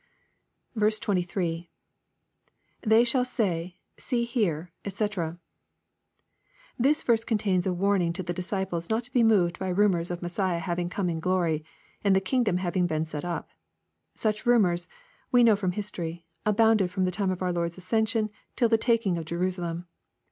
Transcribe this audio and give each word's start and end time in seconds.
15.) 0.73 0.99
23.— 0.99 1.69
[They 2.91 3.03
shall 3.03 3.23
say^ 3.23 3.75
see 3.99 4.25
here^ 4.25 4.69
&c.'\ 4.83 5.37
This 6.79 7.03
verse 7.03 7.23
contains 7.23 7.67
a 7.67 7.73
warning 7.75 8.11
to 8.13 8.23
the 8.23 8.33
disciples 8.33 8.89
not 8.89 9.03
to 9.03 9.13
be 9.13 9.21
moved 9.21 9.59
by 9.59 9.69
rumors 9.69 10.09
of 10.09 10.23
Messiah 10.23 10.57
having 10.57 10.89
come 10.89 11.07
in 11.07 11.19
glory, 11.19 11.63
and 12.03 12.15
the 12.15 12.19
kingdom 12.19 12.57
having 12.57 12.87
been 12.87 13.05
set 13.05 13.23
up. 13.23 13.51
Such 14.15 14.43
ru 14.47 14.57
mors^ 14.57 14.87
we 15.31 15.43
know 15.43 15.55
from 15.55 15.73
history, 15.73 16.25
abounded 16.47 16.89
from 16.89 17.05
the 17.05 17.11
time 17.11 17.29
of 17.29 17.43
our 17.43 17.53
Lord's 17.53 17.77
ascension 17.77 18.31
till 18.55 18.69
the 18.69 18.79
taking 18.79 19.19
of 19.19 19.25
Jerusalem. 19.25 19.85